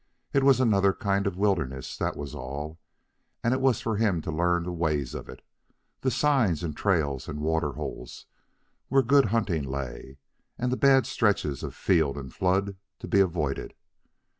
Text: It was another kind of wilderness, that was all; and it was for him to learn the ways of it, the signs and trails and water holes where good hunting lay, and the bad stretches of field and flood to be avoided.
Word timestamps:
It 0.33 0.43
was 0.43 0.59
another 0.59 0.93
kind 0.93 1.27
of 1.27 1.37
wilderness, 1.37 1.95
that 1.95 2.17
was 2.17 2.33
all; 2.33 2.79
and 3.43 3.53
it 3.53 3.61
was 3.61 3.81
for 3.81 3.97
him 3.97 4.19
to 4.23 4.31
learn 4.31 4.63
the 4.63 4.71
ways 4.71 5.13
of 5.13 5.29
it, 5.29 5.43
the 6.01 6.09
signs 6.09 6.63
and 6.63 6.75
trails 6.75 7.27
and 7.27 7.39
water 7.39 7.73
holes 7.73 8.25
where 8.89 9.03
good 9.03 9.25
hunting 9.25 9.61
lay, 9.61 10.17
and 10.57 10.71
the 10.71 10.75
bad 10.75 11.05
stretches 11.05 11.61
of 11.61 11.75
field 11.75 12.17
and 12.17 12.33
flood 12.33 12.77
to 12.97 13.07
be 13.07 13.19
avoided. 13.19 13.75